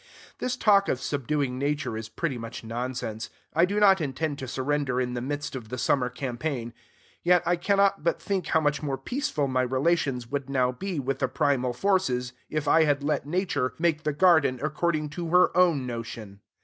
This 0.39 0.57
talk 0.57 0.89
of 0.89 0.99
subduing 0.99 1.59
Nature 1.59 1.95
is 1.95 2.09
pretty 2.09 2.35
much 2.39 2.63
nonsense. 2.63 3.29
I 3.53 3.65
do 3.65 3.79
not 3.79 4.01
intend 4.01 4.39
to 4.39 4.47
surrender 4.47 4.99
in 4.99 5.13
the 5.13 5.21
midst 5.21 5.55
of 5.55 5.69
the 5.69 5.77
summer 5.77 6.09
campaign, 6.09 6.73
yet 7.21 7.43
I 7.45 7.55
cannot 7.55 8.03
but 8.03 8.19
think 8.19 8.47
how 8.47 8.61
much 8.61 8.81
more 8.81 8.97
peaceful 8.97 9.47
my 9.47 9.61
relations 9.61 10.25
would 10.25 10.49
now 10.49 10.71
be 10.71 10.99
with 10.99 11.19
the 11.19 11.27
primal 11.27 11.73
forces, 11.73 12.33
if 12.49 12.67
I 12.67 12.85
had, 12.85 13.03
let 13.03 13.27
Nature 13.27 13.75
make 13.77 14.01
the 14.01 14.11
garden 14.11 14.59
according 14.63 15.09
to 15.09 15.27
her 15.27 15.55
own 15.55 15.85
notion. 15.85 16.39